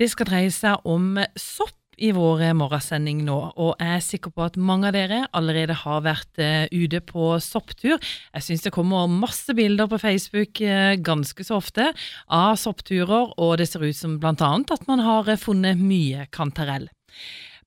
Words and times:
Det 0.00 0.08
skal 0.08 0.28
dreie 0.28 0.52
seg 0.52 0.86
om 0.88 1.18
sopp 1.36 1.76
i 2.00 2.08
vår 2.16 2.40
morgensending 2.56 3.20
nå, 3.26 3.36
og 3.60 3.76
jeg 3.76 3.98
er 3.98 4.02
sikker 4.02 4.32
på 4.32 4.46
at 4.46 4.56
mange 4.56 4.88
av 4.88 4.94
dere 4.96 5.20
allerede 5.36 5.76
har 5.82 6.00
vært 6.06 6.40
uh, 6.40 6.64
ute 6.72 7.02
på 7.04 7.34
sopptur. 7.44 8.00
Jeg 8.32 8.46
syns 8.46 8.64
det 8.64 8.72
kommer 8.74 9.10
masse 9.12 9.52
bilder 9.54 9.90
på 9.90 10.00
Facebook 10.00 10.62
uh, 10.64 10.96
ganske 10.96 11.44
så 11.44 11.60
ofte 11.60 11.90
av 12.32 12.56
soppturer, 12.60 13.34
og 13.36 13.58
det 13.60 13.68
ser 13.68 13.84
ut 13.84 13.98
som 13.98 14.16
blant 14.22 14.42
annet 14.42 14.72
at 14.72 14.88
man 14.88 15.04
har 15.04 15.28
uh, 15.28 15.38
funnet 15.38 15.78
mye 15.78 16.26
kantarell. 16.32 16.88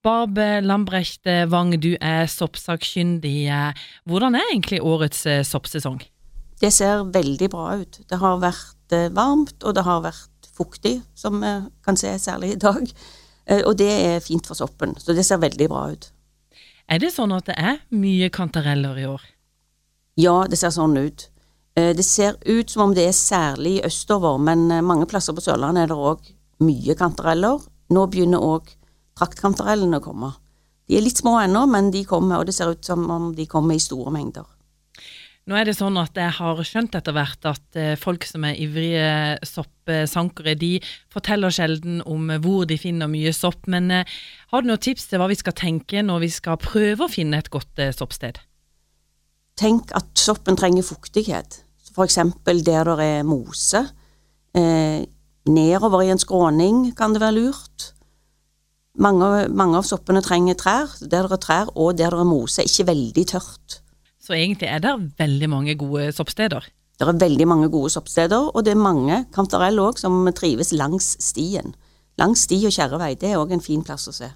Barb 0.06 0.38
Lambrecht 0.38 1.26
Wang, 1.50 1.72
du 1.82 1.96
er 1.98 2.28
soppsakkyndig. 2.30 3.48
Hvordan 4.06 4.36
er 4.38 4.52
egentlig 4.52 4.78
årets 4.86 5.24
soppsesong? 5.50 5.98
Det 6.62 6.70
ser 6.70 7.08
veldig 7.10 7.50
bra 7.50 7.72
ut. 7.82 7.98
Det 8.06 8.20
har 8.22 8.38
vært 8.44 8.94
varmt, 9.18 9.58
og 9.66 9.74
det 9.74 9.86
har 9.88 10.04
vært 10.06 10.35
fuktig, 10.58 11.00
som 11.16 11.40
vi 11.42 11.54
kan 11.86 11.98
se 12.00 12.14
særlig 12.20 12.56
i 12.56 12.60
dag. 12.62 12.90
Eh, 13.46 13.62
og 13.66 13.78
det 13.78 13.92
er 13.92 14.24
fint 14.24 14.48
for 14.48 14.58
soppen, 14.58 14.96
så 15.00 15.14
det 15.14 15.26
ser 15.26 15.44
veldig 15.44 15.70
bra 15.72 15.88
ut. 15.94 16.10
Er 16.90 17.02
det 17.02 17.14
sånn 17.16 17.34
at 17.34 17.48
det 17.50 17.56
er 17.58 17.80
mye 17.98 18.30
kantareller 18.34 18.98
i 19.02 19.08
år? 19.10 19.24
Ja, 20.22 20.46
det 20.50 20.60
ser 20.62 20.72
sånn 20.74 20.96
ut. 20.98 21.28
Eh, 21.76 21.92
det 21.98 22.06
ser 22.08 22.38
ut 22.46 22.70
som 22.70 22.88
om 22.88 22.96
det 22.96 23.08
er 23.10 23.18
særlig 23.18 23.82
østover, 23.86 24.38
men 24.40 24.70
eh, 24.72 24.86
mange 24.86 25.08
plasser 25.12 25.36
på 25.36 25.44
Sørlandet 25.44 25.86
er 25.86 25.92
det 25.92 26.00
òg 26.00 26.32
mye 26.64 26.96
kantareller. 26.98 27.64
Nå 27.92 28.08
begynner 28.10 28.42
òg 28.42 28.70
traktkantarellene 29.20 30.00
å 30.00 30.06
komme. 30.06 30.32
De 30.88 30.98
er 30.98 31.04
litt 31.04 31.20
små 31.20 31.36
ennå, 31.42 31.66
men 31.68 31.90
de 31.92 32.06
kommer, 32.08 32.40
og 32.40 32.48
det 32.48 32.56
ser 32.56 32.76
ut 32.76 32.86
som 32.86 33.04
om 33.12 33.32
de 33.36 33.48
kommer 33.50 33.76
i 33.76 33.82
store 33.82 34.14
mengder. 34.14 34.46
Nå 35.46 35.54
er 35.54 35.68
det 35.68 35.76
sånn 35.78 35.98
at 36.02 36.16
jeg 36.18 36.34
har 36.40 36.60
skjønt 36.66 36.96
etter 36.98 37.14
hvert 37.14 37.46
at 37.46 37.78
eh, 37.78 37.92
folk 38.02 38.24
som 38.26 38.48
er 38.48 38.58
ivrige 38.58 39.10
soppsankere, 39.46 40.56
de 40.58 40.80
forteller 41.14 41.54
sjelden 41.54 42.00
om 42.10 42.32
hvor 42.42 42.66
de 42.66 42.80
finner 42.82 43.12
mye 43.12 43.34
sopp. 43.36 43.70
Men 43.70 43.92
eh, 43.94 44.16
har 44.50 44.66
du 44.66 44.72
noen 44.72 44.82
tips 44.82 45.06
til 45.12 45.22
hva 45.22 45.30
vi 45.30 45.38
skal 45.38 45.54
tenke 45.54 46.02
når 46.02 46.26
vi 46.26 46.32
skal 46.34 46.58
prøve 46.62 47.06
å 47.06 47.14
finne 47.14 47.44
et 47.44 47.52
godt 47.54 47.78
eh, 47.78 47.94
soppsted? 47.94 48.42
Tenk 49.62 49.94
at 49.96 50.10
soppen 50.18 50.58
trenger 50.58 50.88
fuktighet. 50.90 51.62
Eksempel 51.94 52.66
der 52.66 52.90
det 52.90 53.06
er 53.22 53.24
mose. 53.24 53.86
nedover 55.46 56.02
i 56.04 56.10
en 56.10 56.20
skråning 56.20 56.90
kan 56.98 57.14
det 57.14 57.22
være 57.22 57.38
lurt. 57.38 57.92
Mange, 58.98 59.46
mange 59.48 59.78
av 59.78 59.86
soppene 59.86 60.26
trenger 60.26 60.58
trær. 60.58 60.92
Der 61.06 61.30
det 61.30 61.38
er 61.38 61.46
trær 61.46 61.72
og 61.76 61.96
der 61.96 62.10
det 62.10 62.26
er 62.26 62.34
mose, 62.34 62.66
ikke 62.66 62.90
veldig 62.90 63.30
tørt. 63.30 63.85
Så 64.26 64.34
egentlig 64.34 64.72
er 64.72 64.82
det 64.82 64.96
veldig 65.20 65.50
mange 65.52 65.76
gode 65.78 66.10
soppsteder? 66.16 66.66
Det 66.96 67.06
er 67.06 67.20
veldig 67.20 67.46
mange 67.48 67.68
gode 67.70 67.92
soppsteder, 67.94 68.50
og 68.56 68.64
det 68.66 68.72
er 68.74 68.80
mange 68.80 69.26
kantarell 69.36 69.82
òg 69.84 70.00
som 70.00 70.24
trives 70.34 70.72
langs 70.74 71.12
stien. 71.22 71.76
Langs 72.18 72.48
sti 72.48 72.62
og 72.66 72.74
kjerrevei, 72.74 73.14
det 73.20 73.34
er 73.34 73.42
òg 73.42 73.54
en 73.54 73.64
fin 73.64 73.84
plass 73.86 74.08
å 74.10 74.16
se. 74.16 74.32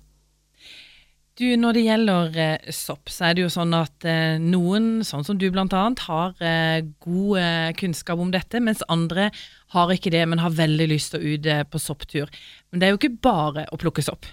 Du, 1.39 1.45
Når 1.55 1.77
det 1.77 1.83
gjelder 1.85 2.37
eh, 2.43 2.71
sopp, 2.75 3.07
så 3.07 3.29
er 3.29 3.37
det 3.37 3.45
jo 3.45 3.51
sånn 3.53 3.71
at 3.77 4.03
eh, 4.03 4.35
noen, 4.43 5.05
sånn 5.07 5.23
som 5.23 5.37
du 5.39 5.47
annet, 5.47 6.01
har 6.03 6.33
eh, 6.43 6.83
god 6.99 7.77
kunnskap 7.79 8.19
om 8.19 8.33
dette, 8.35 8.59
mens 8.59 8.83
andre 8.91 9.29
har 9.71 9.93
ikke 9.95 10.11
det, 10.11 10.25
men 10.27 10.43
har 10.43 10.51
veldig 10.51 10.89
lyst 10.91 11.15
til 11.15 11.23
å 11.23 11.37
ut 11.37 11.71
på 11.71 11.79
sopptur. 11.79 12.27
Men 12.69 12.81
det 12.81 12.87
er 12.87 12.91
jo 12.91 12.99
ikke 12.99 13.21
bare 13.23 13.69
å 13.71 13.79
plukke 13.79 14.03
sopp? 14.03 14.27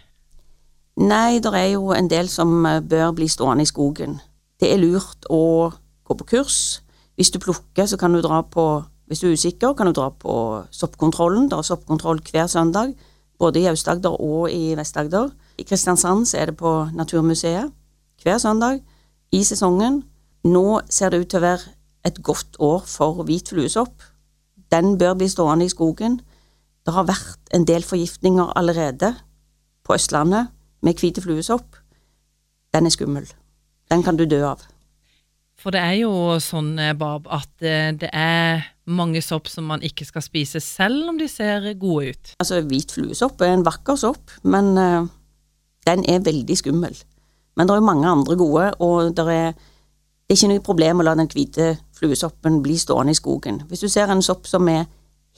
Nei, 0.98 1.38
det 1.38 1.54
er 1.54 1.76
jo 1.76 1.94
en 1.94 2.10
del 2.10 2.26
som 2.26 2.66
bør 2.66 3.14
bli 3.14 3.30
stående 3.30 3.62
i 3.62 3.70
skogen 3.70 4.18
det 4.60 4.72
er 4.72 4.80
lurt 4.80 5.26
å 5.32 5.70
gå 6.06 6.16
på 6.16 6.28
kurs. 6.32 6.82
Hvis 7.16 7.32
du 7.32 7.38
plukker, 7.40 7.86
så 7.88 7.98
kan 8.00 8.12
du 8.12 8.22
dra 8.24 8.42
på 8.42 8.84
Hvis 9.06 9.20
du 9.22 9.28
er 9.28 9.36
usikker, 9.38 9.70
kan 9.78 9.86
du 9.86 9.92
dra 9.94 10.08
på 10.10 10.64
soppkontrollen. 10.74 11.44
Det 11.46 11.54
er 11.54 11.62
soppkontroll 11.62 12.18
hver 12.26 12.48
søndag, 12.50 12.96
både 13.38 13.60
i 13.60 13.68
Aust-Agder 13.70 14.16
og 14.18 14.50
i 14.50 14.74
Vest-Agder. 14.74 15.30
I 15.58 15.62
Kristiansand 15.62 16.26
så 16.26 16.40
er 16.40 16.50
det 16.50 16.56
på 16.58 16.72
Naturmuseet 16.90 17.70
hver 18.24 18.38
søndag 18.42 18.80
i 19.30 19.44
sesongen. 19.44 20.02
Nå 20.42 20.80
ser 20.90 21.14
det 21.14 21.20
ut 21.20 21.30
til 21.30 21.38
å 21.38 21.46
være 21.46 21.70
et 22.02 22.18
godt 22.18 22.58
år 22.58 22.82
for 22.82 23.22
hvit 23.22 23.54
fluesopp. 23.54 24.02
Den 24.74 24.98
bør 24.98 25.14
bli 25.14 25.30
stående 25.30 25.70
i 25.70 25.70
skogen. 25.70 26.20
Det 26.82 26.98
har 26.98 27.06
vært 27.06 27.54
en 27.54 27.62
del 27.62 27.86
forgiftninger 27.86 28.58
allerede 28.58 29.14
på 29.86 29.94
Østlandet 29.94 30.50
med 30.82 30.98
hvite 30.98 31.22
fluesopp. 31.22 31.78
Den 32.74 32.86
er 32.86 32.98
skummel 32.98 33.30
den 33.90 34.02
kan 34.02 34.18
du 34.18 34.24
dø 34.28 34.42
av. 34.46 34.64
For 35.60 35.72
det 35.74 35.80
er 35.80 35.96
jo 36.02 36.36
sånn, 36.42 36.76
eh, 36.78 36.94
Bab, 36.94 37.28
at 37.32 37.64
eh, 37.64 37.90
det 37.96 38.10
er 38.12 38.66
mange 38.86 39.22
sopp 39.24 39.48
som 39.50 39.66
man 39.66 39.82
ikke 39.82 40.04
skal 40.06 40.22
spise 40.22 40.60
selv 40.62 41.08
om 41.10 41.18
de 41.18 41.28
ser 41.30 41.72
gode 41.80 42.12
ut. 42.12 42.34
Altså, 42.42 42.60
hvit 42.68 42.92
fluesopp 42.94 43.42
er 43.42 43.54
en 43.54 43.64
vakker 43.66 43.98
sopp, 43.98 44.36
men 44.46 44.76
uh, 44.78 45.08
den 45.88 46.04
er 46.06 46.22
veldig 46.22 46.58
skummel. 46.60 46.94
Men 47.56 47.66
det 47.66 47.74
er 47.74 47.80
jo 47.80 47.88
mange 47.88 48.12
andre 48.12 48.36
gode, 48.38 48.68
og 48.84 49.16
det 49.16 49.26
er, 49.32 49.56
det 49.56 50.36
er 50.36 50.38
ikke 50.38 50.52
noe 50.52 50.66
problem 50.68 51.02
å 51.02 51.08
la 51.08 51.16
den 51.18 51.32
hvite 51.32 51.72
fluesoppen 51.98 52.60
bli 52.62 52.76
stående 52.78 53.16
i 53.16 53.18
skogen. 53.18 53.64
Hvis 53.66 53.82
du 53.82 53.90
ser 53.90 54.12
en 54.12 54.22
sopp 54.22 54.46
som 54.46 54.68
er 54.70 54.84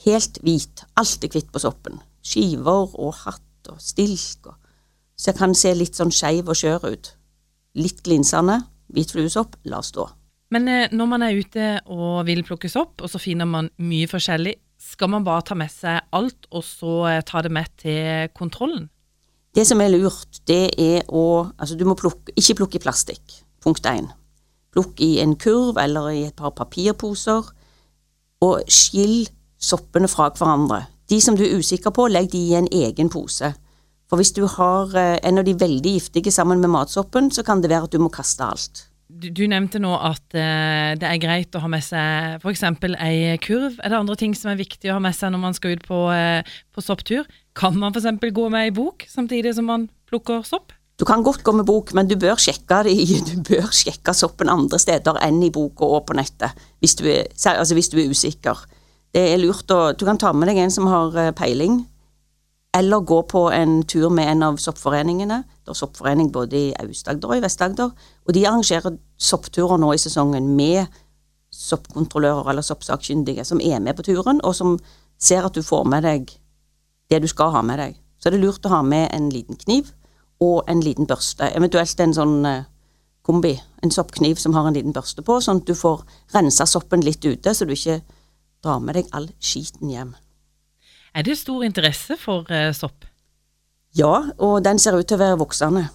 helt 0.05 0.37
hvit, 0.45 0.83
alt 0.99 1.25
er 1.25 1.33
hvitt 1.33 1.49
på 1.49 1.63
soppen, 1.63 2.03
skiver 2.21 2.91
og 2.91 3.23
hatt 3.23 3.71
og 3.71 3.81
stilk, 3.81 4.51
og, 4.51 4.59
så 5.17 5.33
kan 5.33 5.55
den 5.55 5.57
se 5.57 5.73
litt 5.73 5.97
sånn 5.97 6.13
skeiv 6.13 6.51
og 6.51 6.59
skjør 6.59 6.91
ut 6.91 7.15
litt 7.77 8.01
glinsende, 8.05 8.61
hvit 8.93 9.11
fluesopp, 9.13 9.59
la 9.69 9.81
stå. 9.85 10.07
Men 10.53 10.67
eh, 10.67 10.87
når 10.95 11.09
man 11.09 11.25
er 11.25 11.37
ute 11.37 11.67
og 11.93 12.23
vil 12.29 12.41
plukke 12.47 12.71
sopp, 12.71 13.03
og 13.03 13.11
så 13.11 13.21
finner 13.21 13.49
man 13.49 13.69
mye 13.85 14.09
forskjellig, 14.09 14.55
skal 14.79 15.11
man 15.11 15.25
bare 15.27 15.43
ta 15.45 15.57
med 15.59 15.69
seg 15.71 15.99
alt, 16.15 16.47
og 16.55 16.63
så 16.65 16.93
eh, 17.11 17.21
ta 17.27 17.43
det 17.45 17.51
med 17.53 17.69
til 17.81 18.31
kontrollen? 18.37 18.87
Det 19.53 19.65
som 19.67 19.81
er 19.81 19.91
lurt, 19.93 20.41
det 20.47 20.69
er 20.77 21.05
å 21.09 21.49
Altså, 21.57 21.75
du 21.75 21.85
må 21.89 21.97
plukke, 21.97 22.33
ikke 22.37 22.57
plukke 22.61 22.79
i 22.79 22.83
plastikk, 22.83 23.39
punkt 23.63 23.85
én. 23.89 24.07
Plukk 24.73 25.01
i 25.01 25.17
en 25.23 25.35
kurv 25.39 25.79
eller 25.81 26.11
i 26.13 26.23
et 26.27 26.37
par 26.37 26.53
papirposer, 26.57 27.49
og 28.45 28.61
skill 28.71 29.27
soppene 29.59 30.07
fra 30.07 30.29
hverandre. 30.31 30.85
De 31.09 31.17
som 31.21 31.35
du 31.35 31.43
er 31.43 31.57
usikker 31.57 31.91
på, 31.91 32.07
legg 32.07 32.29
de 32.31 32.39
i 32.51 32.55
en 32.57 32.69
egen 32.71 33.09
pose. 33.11 33.51
For 34.09 34.17
hvis 34.17 34.33
du 34.33 34.45
har 34.49 34.93
eh, 34.97 35.17
en 35.29 35.41
av 35.41 35.45
de 35.45 35.53
veldig 35.53 35.97
giftige 35.99 36.33
sammen 36.33 36.61
med 36.63 36.71
matsoppen, 36.73 37.29
så 37.29 37.45
kan 37.45 37.61
det 37.61 37.69
være 37.69 37.85
at 37.85 37.93
du 37.93 38.01
må 38.01 38.09
kaste 38.13 38.45
alt. 38.45 38.87
Du, 39.09 39.27
du 39.33 39.43
nevnte 39.49 39.81
nå 39.81 39.89
at 40.05 40.35
uh, 40.37 40.93
det 40.97 41.05
er 41.05 41.21
greit 41.21 41.55
å 41.57 41.61
ha 41.63 41.69
med 41.69 41.81
seg 41.81 42.43
f.eks. 42.43 42.61
ei 43.01 43.37
kurv. 43.41 43.77
Er 43.81 43.89
det 43.89 43.97
andre 43.97 44.17
ting 44.17 44.35
som 44.37 44.51
er 44.51 44.59
viktig 44.59 44.91
å 44.91 44.99
ha 44.99 45.01
med 45.01 45.17
seg 45.17 45.33
når 45.33 45.41
man 45.41 45.57
skal 45.57 45.73
ut 45.77 45.85
på, 45.85 46.03
uh, 46.13 46.59
på 46.73 46.83
sopptur? 46.85 47.25
Kan 47.57 47.77
man 47.81 47.93
f.eks. 47.93 48.21
gå 48.21 48.49
med 48.53 48.67
ei 48.67 48.73
bok 48.73 49.07
samtidig 49.09 49.55
som 49.57 49.69
man 49.69 49.87
plukker 50.09 50.45
sopp? 50.45 50.75
Du 51.01 51.07
kan 51.09 51.23
godt 51.25 51.41
gå 51.47 51.53
med 51.55 51.65
bok, 51.65 51.93
men 51.97 52.09
du 52.09 52.17
bør 52.21 52.37
sjekke, 52.41 52.83
du 53.29 53.35
bør 53.49 53.69
sjekke 53.73 54.13
soppen 54.13 54.51
andre 54.53 54.77
steder 54.81 55.21
enn 55.25 55.41
i 55.45 55.53
boka 55.53 55.89
og 55.89 56.05
på 56.09 56.17
nettet, 56.17 56.57
hvis 56.83 56.97
du, 56.99 57.05
er, 57.09 57.29
altså 57.55 57.77
hvis 57.77 57.89
du 57.89 57.97
er 58.01 58.13
usikker. 58.13 58.65
Det 59.09 59.25
er 59.31 59.41
lurt 59.41 59.71
å 59.73 59.95
Du 59.97 60.05
kan 60.05 60.21
ta 60.21 60.29
med 60.37 60.51
deg 60.51 60.59
en 60.61 60.73
som 60.73 60.85
har 60.89 61.31
peiling 61.37 61.81
eller 62.77 62.99
gå 62.99 63.21
på 63.23 63.51
en 63.51 63.83
tur 63.83 64.09
med 64.09 64.29
en 64.31 64.43
av 64.43 64.57
soppforeningene. 64.61 65.43
Det 65.65 65.73
er 65.73 65.77
soppforening 65.77 66.31
både 66.31 66.57
i 66.57 66.73
Aust-Agder 66.79 67.31
og 67.31 67.39
i 67.39 67.43
Vest-Agder. 67.43 67.93
Og 68.27 68.33
de 68.35 68.45
arrangerer 68.45 68.97
soppturer 69.17 69.81
nå 69.81 69.93
i 69.93 70.01
sesongen 70.01 70.51
med 70.55 70.85
soppkontrollører 71.51 72.51
eller 72.51 72.65
soppsakkyndige 72.65 73.45
som 73.45 73.61
er 73.61 73.81
med 73.81 73.97
på 73.97 74.05
turen, 74.05 74.41
og 74.43 74.55
som 74.55 74.77
ser 75.17 75.45
at 75.45 75.55
du 75.55 75.65
får 75.65 75.87
med 75.89 76.05
deg 76.05 76.29
det 77.09 77.21
du 77.23 77.27
skal 77.27 77.51
ha 77.55 77.63
med 77.65 77.81
deg. 77.81 77.97
Så 78.21 78.29
er 78.29 78.37
det 78.37 78.43
lurt 78.43 78.65
å 78.67 78.73
ha 78.75 78.83
med 78.85 79.09
en 79.15 79.31
liten 79.33 79.57
kniv 79.57 79.89
og 80.39 80.69
en 80.71 80.83
liten 80.83 81.07
børste, 81.09 81.49
eventuelt 81.57 81.99
en 81.99 82.13
sånn 82.15 82.37
eh, 82.47 82.67
kombi, 83.25 83.57
en 83.83 83.91
soppkniv 83.91 84.39
som 84.39 84.53
har 84.55 84.69
en 84.69 84.77
liten 84.77 84.95
børste 84.95 85.25
på, 85.25 85.39
sånn 85.43 85.63
at 85.63 85.67
du 85.67 85.75
får 85.75 86.05
rensa 86.35 86.67
soppen 86.69 87.03
litt 87.03 87.25
ute, 87.25 87.53
så 87.53 87.65
du 87.67 87.73
ikke 87.75 87.99
drar 88.63 88.79
med 88.83 88.95
deg 88.95 89.09
all 89.15 89.27
skiten 89.43 89.91
hjem. 89.91 90.13
Er 91.15 91.25
det 91.25 91.37
stor 91.39 91.63
interesse 91.65 92.17
for 92.19 92.45
uh, 92.51 92.69
sopp? 92.75 93.05
Ja, 93.97 94.29
og 94.37 94.61
den 94.65 94.79
ser 94.79 94.97
ut 94.97 95.07
til 95.09 95.17
å 95.17 95.23
være 95.23 95.39
voksende. 95.41 95.87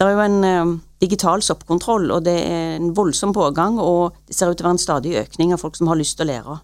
Det 0.00 0.08
er 0.08 0.16
jo 0.16 0.24
en 0.24 0.44
uh, 0.44 0.78
digital 1.02 1.44
soppkontroll, 1.44 2.08
og 2.14 2.24
det 2.24 2.38
er 2.40 2.78
en 2.78 2.92
voldsom 2.96 3.34
pågang, 3.36 3.78
og 3.80 4.16
det 4.28 4.36
ser 4.36 4.50
ut 4.50 4.56
til 4.56 4.64
å 4.64 4.70
være 4.70 4.78
en 4.78 4.86
stadig 4.86 5.16
økning 5.20 5.52
av 5.52 5.60
folk 5.62 5.76
som 5.76 5.90
har 5.92 6.00
lyst 6.00 6.16
til 6.18 6.26
å 6.26 6.32
lære. 6.32 6.58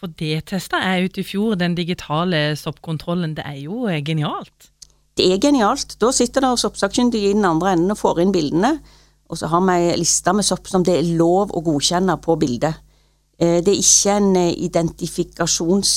For 0.00 0.12
det 0.20 0.44
testa 0.50 0.82
jeg 0.82 1.08
ut 1.08 1.18
i 1.22 1.24
fjor, 1.24 1.56
den 1.56 1.76
digitale 1.78 2.46
soppkontrollen. 2.60 3.36
Det 3.38 3.46
er 3.48 3.62
jo 3.64 3.86
uh, 3.88 3.96
genialt. 4.04 4.70
Det 5.16 5.30
er 5.30 5.40
genialt. 5.40 5.96
Da 6.02 6.10
sitter 6.12 6.44
det 6.44 6.56
soppsakkyndige 6.60 7.30
i 7.30 7.36
den 7.38 7.46
andre 7.48 7.72
enden 7.76 7.94
og 7.94 8.00
får 8.02 8.20
inn 8.20 8.34
bildene, 8.34 8.76
og 9.30 9.38
så 9.40 9.48
har 9.48 9.62
vi 9.64 9.78
ei 9.88 9.94
liste 9.96 10.34
med 10.36 10.44
sopp 10.44 10.68
som 10.68 10.84
det 10.84 10.98
er 10.98 11.14
lov 11.16 11.54
å 11.54 11.62
godkjenne 11.64 12.18
på 12.20 12.34
bildet. 12.36 12.82
Det 13.38 13.70
er 13.70 13.78
ikke 13.80 14.12
en 14.20 14.36
identifikasjons 14.36 15.94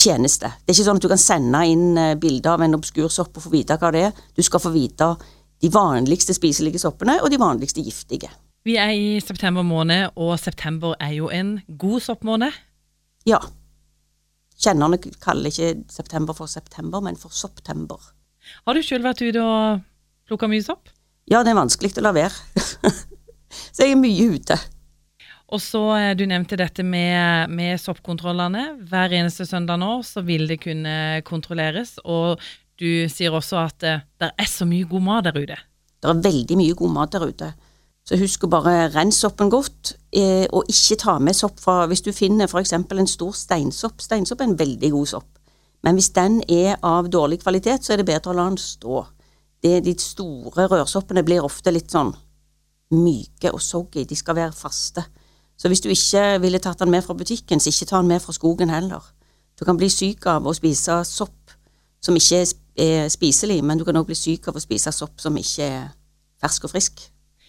tjeneste. 0.00 0.48
Det 0.64 0.72
er 0.72 0.78
ikke 0.78 0.86
sånn 0.86 1.00
at 1.00 1.04
du 1.04 1.10
kan 1.12 1.20
sende 1.20 1.60
inn 1.68 1.88
bilder 1.92 2.20
bilde 2.22 2.54
av 2.54 2.64
en 2.64 2.78
obskur 2.78 3.10
sopp 3.12 3.36
og 3.36 3.44
få 3.44 3.52
vite 3.52 3.76
hva 3.80 3.90
det 3.94 4.06
er. 4.08 4.22
Du 4.36 4.42
skal 4.46 4.62
få 4.62 4.72
vite 4.74 5.12
de 5.60 5.70
vanligste 5.72 6.34
spiselige 6.36 6.80
soppene 6.80 7.18
og 7.20 7.28
de 7.32 7.40
vanligste 7.40 7.84
giftige. 7.84 8.30
Vi 8.64 8.76
er 8.76 8.92
i 8.92 9.20
september 9.24 9.64
måned, 9.64 10.10
og 10.20 10.38
september 10.38 10.96
er 11.00 11.14
jo 11.16 11.30
en 11.32 11.60
god 11.80 12.00
soppmåned. 12.04 12.52
Ja. 13.28 13.40
kjennerne 14.60 14.98
kaller 15.20 15.48
ikke 15.48 15.84
september 15.88 16.36
for 16.36 16.46
september, 16.46 17.00
men 17.00 17.16
for 17.16 17.32
september. 17.32 17.96
Har 18.66 18.76
du 18.76 18.82
sjøl 18.84 19.02
vært 19.04 19.22
ute 19.22 19.40
og 19.40 19.80
plukka 20.28 20.48
mye 20.48 20.64
sopp? 20.64 20.90
Ja, 21.30 21.40
det 21.42 21.52
er 21.52 21.60
vanskelig 21.60 21.94
å 21.96 22.04
la 22.04 22.12
være. 22.12 22.34
så 23.74 23.86
jeg 23.86 23.94
er 23.94 24.00
mye 24.00 24.28
ute. 24.36 24.58
Og 25.50 25.62
så 25.62 25.82
eh, 25.98 26.12
Du 26.18 26.26
nevnte 26.30 26.58
dette 26.58 26.84
med, 26.86 27.50
med 27.50 27.80
soppkontrollene. 27.82 28.66
Hver 28.90 29.16
eneste 29.18 29.46
søndag 29.48 29.80
nå 29.82 30.00
så 30.06 30.22
vil 30.26 30.46
det 30.50 30.60
kunne 30.62 31.22
kontrolleres. 31.26 31.96
Og 32.04 32.40
du 32.80 33.08
sier 33.12 33.34
også 33.34 33.58
at 33.64 33.86
eh, 33.86 34.04
det 34.20 34.30
er 34.38 34.50
så 34.50 34.68
mye 34.68 34.88
god 34.88 35.06
mat 35.08 35.26
der 35.28 35.40
ute. 35.40 35.58
Det 36.00 36.08
er 36.08 36.22
veldig 36.24 36.56
mye 36.56 36.78
god 36.78 36.94
mat 36.94 37.12
der 37.12 37.26
ute. 37.28 37.50
Så 38.06 38.16
husk 38.18 38.46
å 38.46 38.50
bare 38.50 38.88
rense 38.94 39.20
soppen 39.20 39.50
godt, 39.52 39.92
eh, 40.16 40.46
og 40.56 40.70
ikke 40.72 40.96
ta 41.02 41.18
med 41.22 41.36
sopp 41.36 41.60
fra 41.60 41.84
Hvis 41.86 42.02
du 42.02 42.10
finner 42.16 42.48
f.eks. 42.48 42.72
en 42.72 43.10
stor 43.10 43.36
steinsopp 43.36 44.00
Steinsopp 44.00 44.40
er 44.40 44.48
en 44.48 44.58
veldig 44.58 44.90
god 44.94 45.10
sopp, 45.12 45.28
men 45.84 45.96
hvis 45.96 46.10
den 46.16 46.40
er 46.48 46.80
av 46.82 47.10
dårlig 47.12 47.42
kvalitet, 47.44 47.84
så 47.84 47.92
er 47.92 48.00
det 48.00 48.08
bedre 48.08 48.32
å 48.32 48.36
la 48.36 48.48
den 48.48 48.58
stå. 48.60 49.04
Det, 49.62 49.78
de 49.84 49.94
store 50.00 50.66
rørsoppene 50.72 51.22
blir 51.24 51.44
ofte 51.44 51.72
litt 51.72 51.92
sånn 51.92 52.14
myke 52.96 53.52
og 53.54 53.62
soggy, 53.62 54.04
de 54.08 54.18
skal 54.18 54.36
være 54.40 54.56
faste. 54.56 55.04
Så 55.60 55.68
hvis 55.68 55.82
du 55.84 55.90
ikke 55.92 56.40
ville 56.40 56.58
tatt 56.58 56.80
den 56.80 56.90
med 56.90 57.04
fra 57.04 57.14
butikken, 57.14 57.60
så 57.60 57.68
ikke 57.68 57.90
ta 57.90 57.98
den 58.00 58.08
med 58.08 58.22
fra 58.24 58.32
skogen 58.32 58.70
heller. 58.72 59.04
Du 59.60 59.66
kan 59.68 59.76
bli 59.76 59.90
syk 59.92 60.24
av 60.32 60.46
å 60.48 60.54
spise 60.56 61.02
sopp 61.04 61.52
som 62.00 62.16
ikke 62.16 62.46
er 62.80 63.10
spiselig, 63.12 63.58
men 63.64 63.76
du 63.76 63.84
kan 63.84 63.98
òg 64.00 64.08
bli 64.08 64.16
syk 64.16 64.48
av 64.48 64.56
å 64.56 64.62
spise 64.62 64.92
sopp 64.96 65.20
som 65.20 65.36
ikke 65.36 65.66
er 65.66 65.90
fersk 66.40 66.64
og 66.64 66.72
frisk. 66.72 67.02